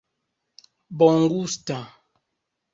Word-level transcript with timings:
bongusta 0.97 1.79